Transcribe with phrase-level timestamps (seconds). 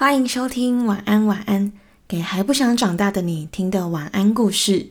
[0.00, 1.72] 欢迎收听晚安晚安，
[2.08, 4.86] 给还不想长大的你听的晚安故事。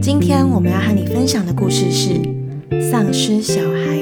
[0.00, 2.10] 今天我们要和你分享的故事是
[2.92, 3.96] 《丧尸小孩》。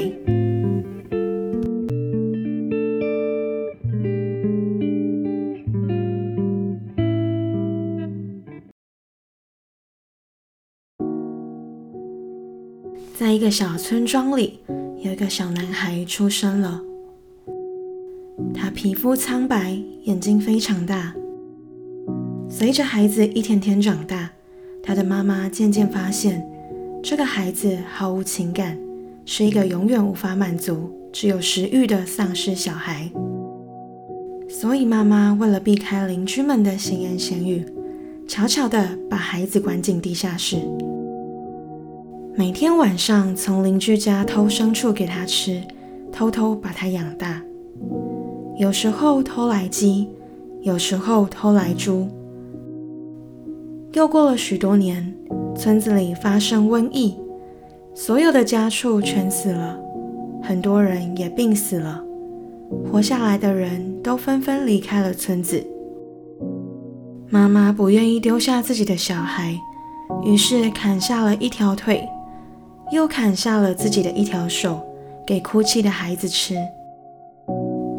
[13.15, 14.59] 在一个小村庄里，
[14.99, 16.81] 有一个小男孩出生了。
[18.53, 21.13] 他皮肤苍白，眼睛非常大。
[22.49, 24.31] 随着孩子一天天长大，
[24.81, 26.43] 他的妈妈渐渐发现，
[27.03, 28.77] 这个孩子毫无情感，
[29.25, 33.11] 是一个永远无法满足、只有食欲的丧尸小孩。
[34.49, 37.63] 所以，妈妈为了避开邻居们的闲言闲语，
[38.27, 40.57] 悄悄地把孩子关进地下室。
[42.39, 45.59] 每天晚上从邻居家偷牲畜给他吃，
[46.13, 47.41] 偷偷把他养大。
[48.59, 50.07] 有时候偷来鸡，
[50.61, 52.07] 有时候偷来猪。
[53.93, 55.11] 又过了许多年，
[55.55, 57.15] 村子里发生瘟疫，
[57.95, 59.75] 所有的家畜全死了，
[60.43, 62.03] 很多人也病死了。
[62.91, 65.65] 活下来的人都纷纷离开了村子。
[67.31, 69.59] 妈妈不愿意丢下自己的小孩，
[70.23, 72.07] 于是砍下了一条腿。
[72.91, 74.81] 又砍下了自己的一条手，
[75.25, 76.55] 给哭泣的孩子吃。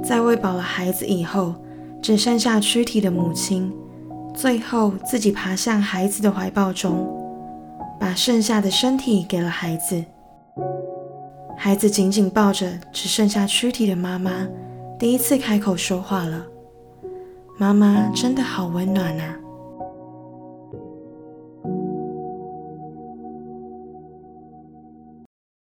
[0.02, 1.54] 在喂饱了孩子以后，
[2.00, 3.70] 只剩下躯体的母亲，
[4.34, 7.06] 最后自己爬向孩子的怀抱中，
[8.00, 10.02] 把剩下的身体给了孩子。
[11.56, 14.46] 孩子紧紧抱着只剩下躯体的妈妈，
[14.98, 16.46] 第一次开口说话了
[17.58, 19.36] ：“妈妈真的好温暖啊。”